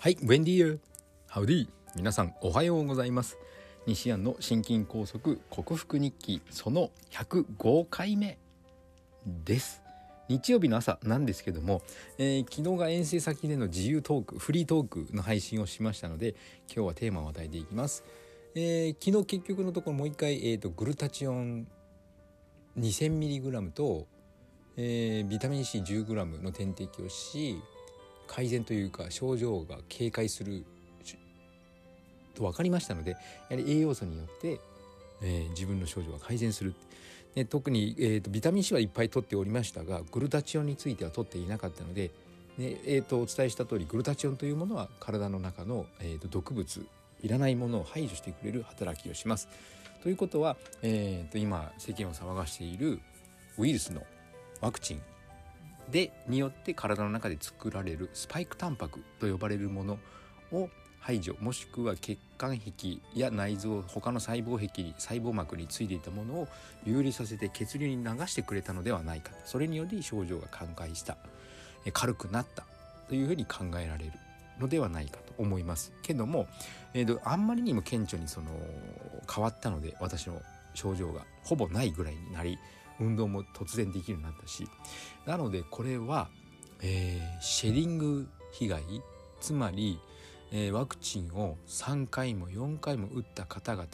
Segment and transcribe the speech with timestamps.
[0.00, 0.78] はい、ウェンディー
[1.26, 3.36] ハウディ皆さんおはようございます。
[3.84, 8.38] 西安の心筋梗塞克服日記その105回目
[9.26, 9.82] です。
[10.28, 11.82] 日曜日の朝なんですけども、
[12.16, 16.36] えー、昨日が遠征先での自由トークフリートークの配信をしましたので
[16.72, 18.04] 今日はテーマを与えていきます、
[18.54, 21.66] えー、昨日結局のところもう一回、えーと、グルタチオン
[22.78, 24.06] 2000mg と、
[24.76, 27.60] えー、ビタミン C10g の点滴をし
[28.28, 30.64] 改善というか症状が軽快する。
[32.38, 33.16] と分かりましたのでや
[33.50, 34.60] はり栄養素によって、
[35.22, 36.72] えー、自分の症状が改善する、
[37.34, 42.10] で特に、えーと、ビタミン C はいっぱい取っておりましたがグルタチオンについては取っていなかったので、
[42.56, 46.86] ねえーと、お伝えした通りグルタチオンというものは体の中の、えーと、毒物
[47.22, 49.48] いらないものを排除してくれる働きをします。
[50.02, 53.00] ということは、えー、と今世間を騒がしている
[53.58, 54.02] ウイルスの
[54.60, 55.17] ワクチン。
[55.90, 59.98] でによって体の中で作られるスパイクタンパクと呼ばれるもの
[60.52, 60.68] を
[61.00, 66.48] 排除もしくは血管壁や内臓他の細胞壁細胞膜についていたものを
[66.84, 71.16] 有利させて血流に流してくれたのではないかそれにより症状が寛解した。
[71.92, 72.64] 軽くなった
[73.08, 74.12] というふうに考えられる
[74.58, 75.92] のではないかと思います。
[76.02, 76.46] けども、
[76.94, 78.48] えーと、あんまりにも顕著にその
[79.32, 80.40] 変わったので私の
[80.74, 82.58] 症状がほぼないぐらいになり
[83.00, 84.68] 運動も突然できるようになったし
[85.26, 86.28] なのでこれは、
[86.82, 88.82] えー、シェディング被害
[89.40, 89.98] つまり、
[90.52, 93.86] えー、ワクチンを3回も4回も打った方々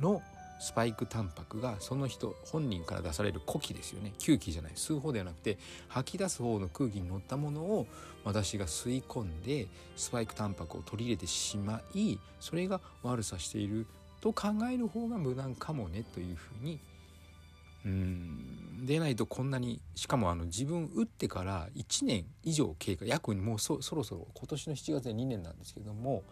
[0.00, 0.22] の
[0.62, 4.12] スパイクタンパクがその人本人から出される呼気ですよね。
[4.20, 4.72] 吸気じゃない。
[4.76, 7.88] 吸う方ではなくて吐き出す方の空気に乗ったものを
[8.22, 13.86] 私が吸い込んでスパイクタンパクを取り入れてしまいそれが悪さしている
[14.20, 16.78] と考える方が無難かもねというふうに
[17.84, 18.86] うん。
[18.86, 26.24] でないとこんなにしかもあの自分打ってから1年以上経過約もうそそろそろ今年の7月で2年なんですけども、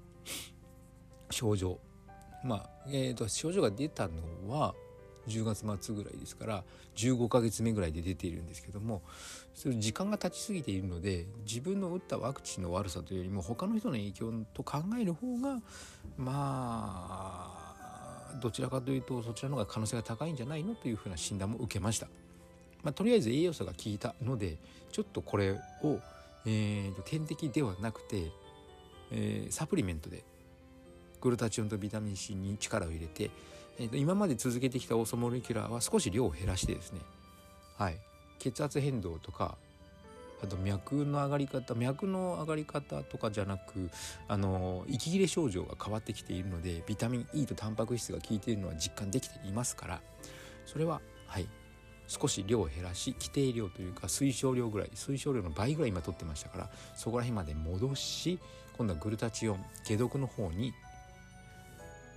[1.30, 1.78] 症状。
[2.44, 4.74] まあ、えーと症状が出たのは
[5.28, 6.64] 10月末ぐらいですから
[6.96, 9.02] 15ヶ月目ぐらいで出ているんですけども
[9.54, 15.60] それ時間が経ちすぎているので自分の打ったワクチンの悪さというよりも他の人の影響と考える方が
[16.18, 17.52] ま
[18.32, 22.06] あどちらかというとそちらの方が可能性が高いんじゃないのというふうな診断も受けました。
[22.82, 24.58] まあ、とりあえず栄養素が効いたので
[24.92, 25.58] ちょっとこれを、
[26.44, 28.30] えー、と点滴ではなくて、
[29.10, 30.22] えー、サプリメントで
[31.20, 33.30] グルタチオンとビタミン C に力を入れて
[33.78, 37.00] えー、と今まで続けてきたオーソモレキュラーは少し量を減らしてですね、
[37.78, 37.98] はい、
[38.38, 39.56] 血圧変動とか
[40.42, 43.90] あと脈の上がり方脈の上がり方とかじゃなく
[44.28, 50.00] あの息切れ症状が変わってきているのでビタミン E とタンパク質が効いているのは実感できていますから
[50.66, 51.48] それははい。
[52.08, 58.38] 少し量を減らし規定量というか推奨量ぐらい推奨量の倍ぐらい今取ってましたからそこら辺まで戻し
[58.76, 60.72] 今度はグルタチオン解毒の方に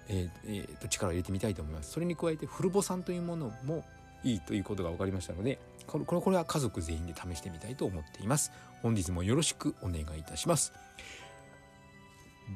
[0.09, 1.91] えーえー、と力を入れてみたいと思います。
[1.91, 3.85] それに加えてフルボ酸というものも
[4.23, 8.51] いいということが分かりましたのでこれこれは家族全員で試してみたいと思っています。
[8.81, 10.73] 本日もよろしくお願いいたします。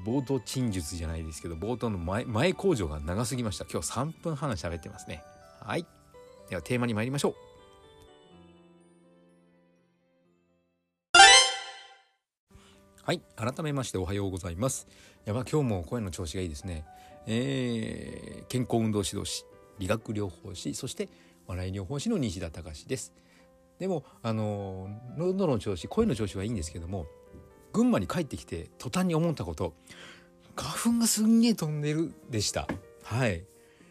[0.05, 3.65] 冒頭陳述じゃないですけど冒頭の前前工場が長すぎました。
[3.71, 5.23] 今日3分半喋ってますね。
[5.61, 5.85] はい。
[6.49, 7.35] ではテーマに参りましょう。
[13.05, 13.21] はい。
[13.35, 14.87] 改めましておはようございます。
[15.25, 16.85] やば今日も声の調子がいいですね。
[17.27, 19.45] えー、健康運動指導士
[19.79, 21.09] 理学療法士そして
[21.47, 23.13] 笑い療法士の西田隆です。
[23.79, 27.05] でもあの喉の調子声の調子はいいんですけども
[27.73, 29.73] 群馬に帰ってきて途端に思ったこと
[30.55, 32.67] 花粉がすんげえ飛んでるでした。
[33.03, 33.43] はい。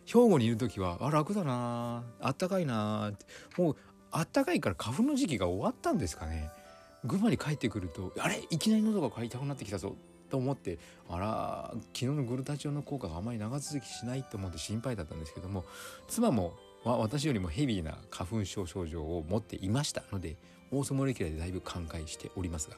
[0.04, 3.12] 兵庫にいる時はあ楽だなあったかいな
[3.56, 3.76] もう
[4.10, 6.50] あったかいから花粉の時期が終わったんですかね。
[7.04, 9.96] 群馬に帰ってくるとあれいきなり喉が渇いたくなってきたぞ
[10.32, 10.78] と思って
[11.10, 15.66] あら昨日のグルタチオンの効果があまり長続きしないと思って心配だったんですけども
[16.08, 16.54] 妻も
[16.84, 20.36] 私よりもヘビーな花粉症症状を持っていましたので
[20.72, 22.76] オーソモレキュラでだいぶ寛解しておりますが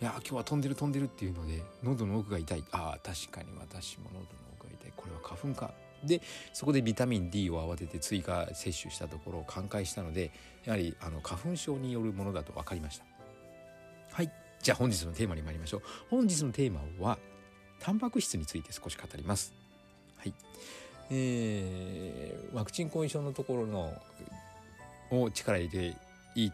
[0.00, 2.64] いや今日は飛んでる飛んでるっていうので喉の奥が痛い。
[2.70, 4.26] あ確かに私も喉の
[4.56, 4.92] 奥が痛い。
[4.96, 5.74] これは花粉か。
[6.04, 6.22] で
[6.52, 10.30] そこでビタミン D を慌てて追加摂取したところを寛解したので
[10.64, 13.17] やはりあの花粉症によるものだと分かりました。
[14.68, 15.82] じゃあ本日のテーマに参りましょう。
[16.10, 17.16] 本日のテーマは
[17.80, 19.54] タンパク質について少し語ります。
[20.18, 20.34] はい。
[21.10, 23.94] えー、ワクチン後遺症のところの
[25.10, 25.96] を力入れて
[26.34, 26.52] いい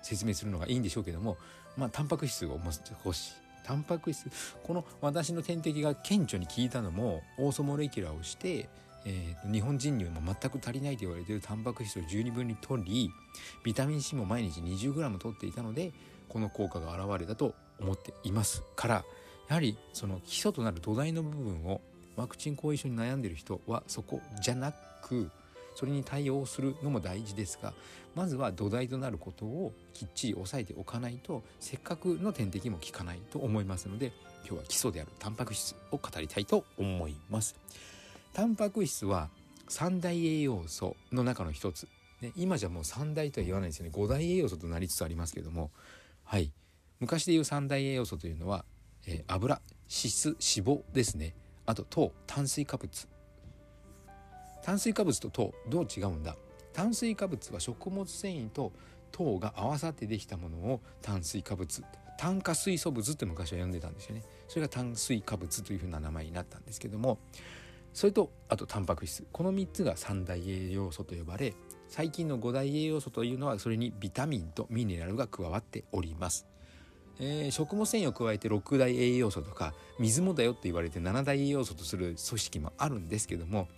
[0.00, 1.38] 説明するのがいいんでしょうけども
[1.76, 2.72] まあタンパク質をもう
[3.04, 3.32] 少し
[3.64, 4.30] タンパク質
[4.62, 8.68] この私の点滴が顕著に効いたのもオーソモレキュラーをして、
[9.04, 13.10] えー、日本人には全く足りないと言われているタンパク質を十二分に取り
[13.64, 15.92] ビタミン C も毎日 20g 取っていたので
[16.30, 19.04] この効果が現れたと思っていますから
[19.48, 21.80] やはりその基礎となる土台の部分を
[22.16, 24.72] ワクチン後遺症に悩んでいる人はそこじゃな
[25.02, 25.30] く
[25.74, 27.72] それに対応するのも大事ですが
[28.14, 34.12] まずは土台となることをきっちり押さえておかないとせっかくの点滴も効かないと思いますので
[34.46, 37.54] 今日は基礎であるタンパク質を語りたいと思います。
[38.32, 39.28] タンパク質は
[39.68, 41.88] 三大栄養素の中の一つ、
[42.20, 45.70] ね、今じゃもう三大とは言わないですよね五大栄養素となりつつありますけども
[46.30, 46.52] はい。
[47.00, 48.64] 昔でいう三大栄養素というのは、
[49.04, 51.34] えー、油脂質脂肪ですね。
[51.66, 53.08] あと糖炭水化物。
[54.62, 56.36] 炭水化物と糖どう違うんだ？
[56.72, 58.72] 炭水化物は食物繊維と
[59.10, 61.82] 糖が合わさってできたものを炭水化物。
[62.16, 64.22] 炭化水素物って昔は呼んでたんですよね。
[64.46, 67.18] それが炭水化物というふうな名前になったんですけども
[67.92, 69.26] それとあとタンパク質。
[69.32, 71.54] この3つが三大栄養素と呼ばれ
[71.88, 76.46] 最近の5大栄養素というのはそれにビタミンとミネラルが加わっております。
[77.20, 83.68] えー、食物繊維を加えて6大栄養素とか水もだよって言われて7大栄養素とする組織もあるんですけども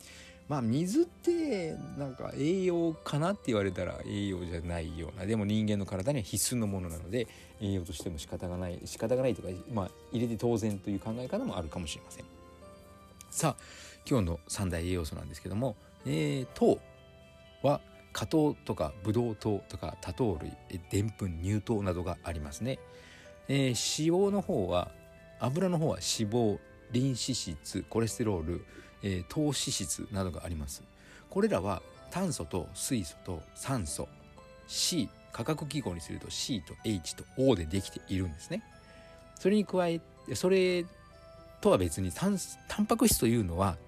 [0.48, 7.26] まあ水ってなんか栄養かなって言われたら栄養じゃないようなでも人間の体には必須のものなので
[7.60, 12.24] 栄養としても仕方がない仕方がないとかまあ入れて当然という考え方もあるかもしれません。
[13.30, 16.80] さあ今日の三大栄養素なんですけども、えー、糖
[17.62, 17.80] は
[18.12, 20.52] 果糖とかブドウ糖とか多糖類
[20.90, 22.78] でんぷん乳糖などがありますね。
[23.48, 24.90] えー、脂肪の方は
[25.40, 26.58] 油の方は脂肪
[26.92, 28.64] リン脂質コレステロール、
[29.02, 30.82] えー、糖脂質などがあります。
[31.30, 34.08] これらは炭素と水素と酸素
[34.66, 38.62] C 化学記号にすると C と H と O でできているんですね。
[39.38, 40.00] それに加え
[40.34, 40.84] それ
[41.62, 42.36] とは別にタン
[42.68, 43.78] タンパク質というのは、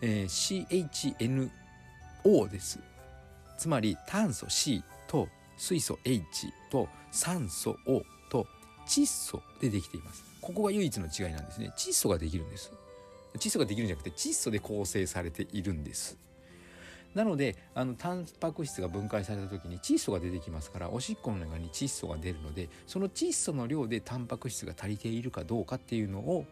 [0.00, 1.48] えー、
[2.24, 2.78] CHNO です。
[3.58, 6.22] つまり炭素 C と水素 H
[6.70, 8.46] と酸素 O と
[8.86, 10.24] 窒素でできています。
[10.40, 11.72] ここが唯一の違いなんですね。
[11.76, 12.72] 窒素ができるんです。
[13.36, 16.16] 窒素ができるんじゃなくて窒素で構成されているんです。
[17.14, 26.44] なのであのタンパク質が分解された時に窒素が出てきますからおしっこの中に窒素が出るのでその窒素の量でタンパク質が足りているかどうかっていうのを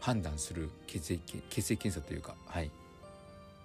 [0.00, 2.70] 判断する血液血液検査というかはい。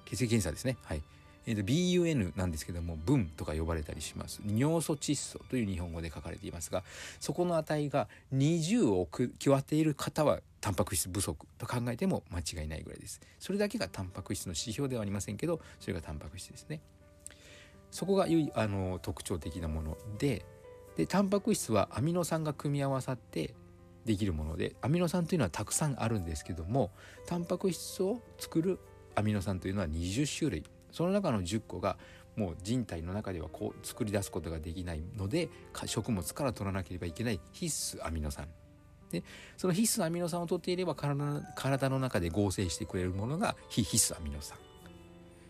[0.05, 0.77] 血液検査ですね。
[0.83, 1.01] はい。
[1.47, 4.41] えー、と BUN なんですけども分とか呼ばれたりします。
[4.45, 6.83] 尿素窒素という日本語で書かれていますが
[7.19, 9.07] そこの値が20を
[9.39, 13.21] 極っている方はタンパク質不足と考えても間違いないぐらいです。
[13.39, 16.81] それだけがタンパク質の指標ではありませんけどそれがタンパク質ですね。
[17.89, 18.25] そこが
[18.55, 20.45] あの特徴的なもので
[20.95, 23.53] でタンパク質はアミノ酸が組み合わさって
[24.05, 26.91] できるものでアミノ酸というのはたくさんあるんですけども
[27.27, 28.79] タンパク質を作る
[29.15, 30.63] アミノ酸というのは20種類。
[30.91, 31.97] その中の10個が
[32.35, 35.49] もう人体の中ではこう作り出すことができないので
[35.85, 38.47] 食物から取らなければいけない必須アミノ酸。
[39.11, 39.23] で
[39.57, 44.57] その必須アミノ酸を取っていれば体の中で合成してくれるものが非必須アミノ酸。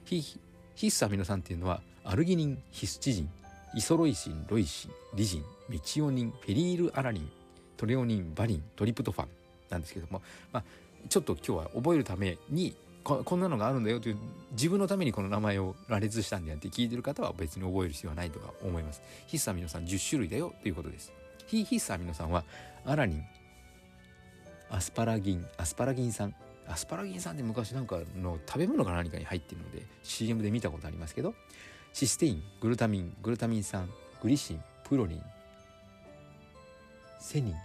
[0.05, 0.39] 非
[0.75, 3.29] 必須アミノ酸っていうのはアルギニンヒスチジン
[3.75, 7.29] イソロイシンロイシンリジンメチオニンフェリールアラニン
[7.81, 9.27] トレオニンバリントリプトファン
[9.71, 10.21] なんですけども、
[10.53, 10.63] まあ、
[11.09, 14.17] ちょっと今日は覚えるためにここんなのがあるんだよという
[14.51, 19.01] 自分のためにこの名前を羅列したんだよって聞いてる方は別に覚える必要はないとは思います。
[19.25, 21.11] 必須アミノ酸10種類だよということです。
[21.47, 22.43] 非必須アミノ酸は
[22.85, 23.23] アラニン、
[24.69, 26.35] アスパラギン、アスパラギン酸。
[26.67, 31.33] アスパラギン酸って昔なんかの食べ物か何かに入ってるので CM で見たことありますけど
[31.91, 33.89] システイン、グルタミン、グルタミン酸、
[34.21, 35.21] グリシン、プロリン、
[37.19, 37.55] セニン、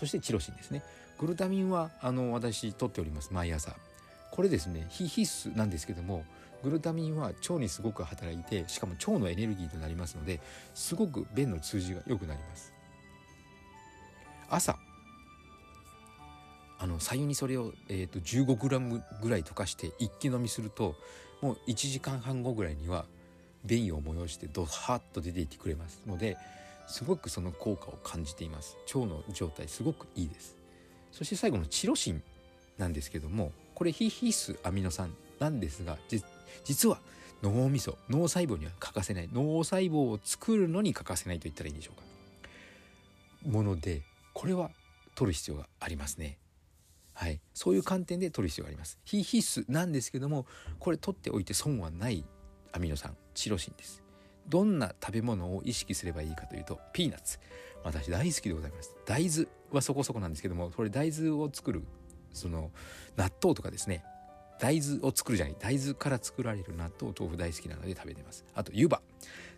[0.00, 0.82] そしてチロシンですね。
[1.20, 3.76] グルタミンはあの私取っております毎朝
[4.30, 6.24] これですね非必須なんですけども
[6.64, 10.40] グルタミンは腸にすごく働いてしかも腸のエネルギーとなりますので
[10.72, 12.72] すごく便の通じが良くなります
[14.48, 14.78] 朝
[16.78, 20.94] あの左右にそれを、えーと、15g ぐらい溶かして一気飲みすると
[21.42, 23.04] もう1時間半後ぐらいには
[23.66, 26.38] 便意を催してドハッと出ていってくれますので
[26.90, 28.76] すごくその効果を感じています。
[28.94, 30.56] 腸の状態すごくいいです。
[31.12, 32.22] そして最後のチロシン
[32.78, 35.98] なんですけどもこれ非必須アミノ酸なんですが
[36.64, 37.00] 実は
[37.42, 42.02] 脳みそ脳細胞には欠かせない脳細胞を作るのに欠かせないと言ったらいいんでしょうか。
[43.50, 44.02] もので
[44.34, 44.70] これは
[45.14, 46.38] 取る必要がありますね。
[47.14, 47.40] はい。
[47.54, 48.98] そういう観点で取る必要があります。
[49.04, 50.46] 非必須なんですけども
[50.78, 52.24] これ取っておいて損はない
[52.72, 54.02] アミノ酸チロシンです。
[54.50, 57.38] どんな食べ物を意識すればいいかというとピーナッツ。
[57.82, 58.94] 私大好きでございます。
[59.06, 61.82] 大豆はそこそこなんですけどもそれ大豆を作る
[62.32, 62.70] その
[63.16, 64.04] 納豆とかですね。
[64.58, 65.56] 大豆を作るじゃない。
[65.58, 68.44] 大豆から作られる納豆豆腐大好きなので食べてます。
[68.54, 69.00] あと湯葉。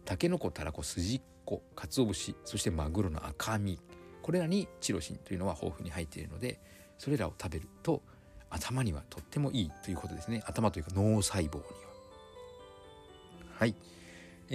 [0.05, 3.79] たけのこたらこすじっこかつお節そしてマグロの赤身。
[4.23, 6.61] これらにチロシンというのは豊富に入っているので
[6.97, 8.03] それらを食べると
[8.51, 10.43] 頭にはとってもいいということですね。
[10.47, 11.65] 頭というか脳細胞には。
[13.59, 13.75] はい、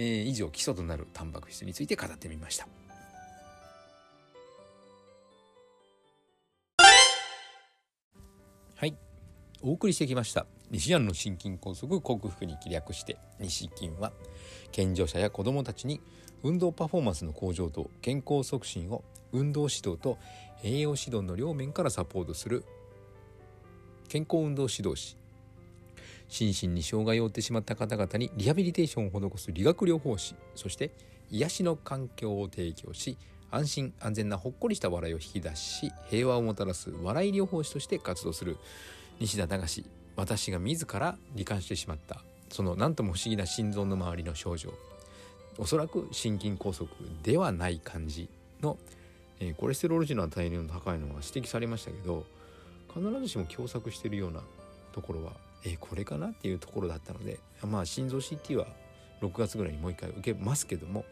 [0.00, 2.68] ー、以上基礎となるタンパク質について語ってみました。
[8.76, 8.96] はい。
[9.60, 10.46] お送りしてきました。
[10.70, 13.18] 西安の心筋梗塞克服に気略して。
[13.40, 14.12] 西筋は
[14.70, 16.00] 健常者や子どもたちに
[16.44, 19.02] 運動パフォーマンスの向上と健康促進を
[19.32, 20.16] 運動指導と
[20.62, 22.64] 栄養指導の両面からサポートする
[24.08, 25.16] 健康運動指導士。
[26.28, 30.90] 心身に障害を負ってしまった方々にリハビリテーションを施す理学療法士そして
[31.30, 33.16] 癒しの環境を提供し
[33.50, 38.58] 安心安全なほっこりした笑いを引き出し平和をもたらす笑い療法士として活動する。
[39.20, 39.84] 西田隆
[40.16, 42.22] 私が自ら罹患してしまった。
[42.50, 44.74] その何とも不思議な心臓の周りの症状。
[45.58, 46.86] おそらく心筋梗塞
[47.22, 48.28] ではない感じ
[48.60, 48.78] の、
[49.40, 52.24] えー、コレステロール値の値の高いのは指摘されましたけど
[52.94, 54.40] 必ずしも狭窄しているような
[54.92, 55.32] ところは、
[55.64, 58.66] えー、これかなっていうところだったのでまあ心臓 CT は
[59.20, 61.04] 6月ぐらいにもう一回受けますけども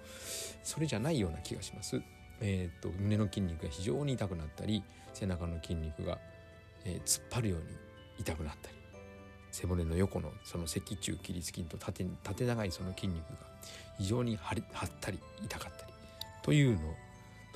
[0.62, 2.00] それじゃないような気がします。
[2.40, 4.84] えーと、と胸の筋肉が非常に痛くなったり
[5.14, 6.18] 背中の筋肉が、
[6.84, 7.66] えー、突っ張るように
[8.18, 8.76] 痛くなったり
[9.50, 13.36] 背骨の横のその脊柱起立筋と縦縦長いその筋肉が
[13.96, 15.92] 非常に張り張ったり痛かったり
[16.42, 16.94] というの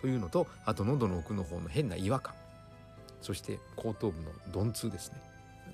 [0.00, 2.34] というのとあと喉の奥の方の変な違和感。
[3.20, 5.20] そして後頭部の鈍痛ですね。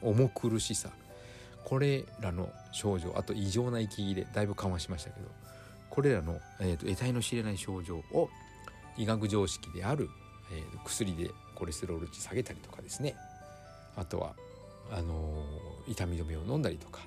[0.03, 0.91] 重苦しさ。
[1.67, 5.27] これらの症状あと異常な息切れだいぶ緩和しましたけど
[5.91, 8.31] これらの、えーと、得体の知れない症状を
[8.97, 10.09] 医学常識である、
[10.53, 13.17] えー、薬でコレステロール値下げたりとかですね。
[13.97, 14.37] あとは
[14.93, 15.45] あの
[15.89, 17.01] 痛み止めを飲んだりとか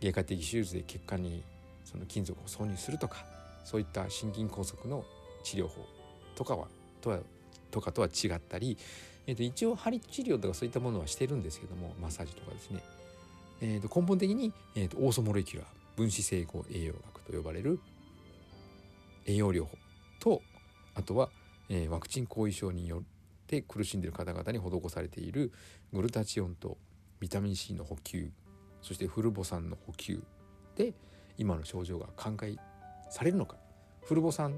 [0.00, 1.42] 外科的手術で血管に
[1.84, 3.26] その金属を挿入するとか
[3.66, 5.04] そういった心筋梗塞の
[5.42, 5.86] 治療法
[6.34, 6.68] とかは
[7.02, 7.18] とは
[7.70, 8.78] とかとは違ったり、
[9.26, 12.80] えー、と一応針治療とかそういったものはしてるんですけどもマッサージとかですね、
[13.60, 17.78] えー、と根本的に、えー、とオーソモレキュラー分子整合栄養学と呼ばれる
[19.26, 19.76] 栄養療法
[20.18, 20.42] と
[20.94, 21.28] あとは、
[21.68, 23.02] えー、ワクチン後遺症によっ
[23.46, 25.52] て苦しんでいる方々に施されている
[25.92, 26.78] グルタチオンと
[27.20, 28.30] ビタミン C の補給
[28.82, 30.22] そしてフルボ酸の補給
[30.76, 30.94] で
[31.36, 32.58] 今の症状が寛解
[33.10, 33.56] されるのか。
[34.02, 34.54] フルボ酸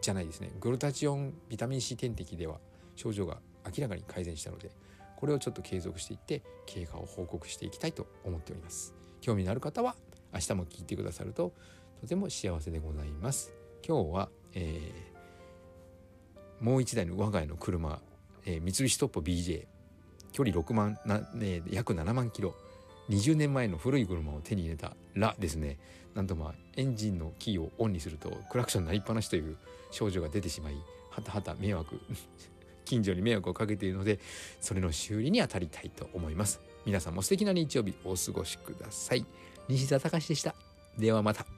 [0.00, 0.50] じゃないですね。
[0.60, 2.58] グルタチオンビタミン C 点滴では
[2.96, 4.70] 症状が明らかに改善したので
[5.18, 8.94] これをちょっと継続していって経過を報告していきたいと思っております。
[9.20, 9.96] 興味のある方は
[10.32, 11.52] 明日も聞いてくださると
[12.00, 13.52] とても幸せでございます。
[13.84, 18.00] 今日は、えー、もう一台の我が家の車
[18.48, 19.66] えー、三菱トップ BJ
[20.32, 22.54] 距離6万な、ね、約7万キロ。
[23.10, 25.78] 20年前の古い車を手に入れたらですね。
[26.14, 29.56] なんとまあエンジンのキーをオンにするとクラクション鳴りっぱなしという
[29.90, 30.74] 症状が出てしまい
[31.10, 32.00] はたはた迷惑。
[32.88, 34.18] 近所に迷惑をかけているので
[34.60, 36.60] それの修理に当たりたいと思います。
[36.86, 39.24] 皆さんも素敵な日曜日お過ごしください。
[39.68, 40.54] 西田隆でした。
[40.98, 41.57] ではまた。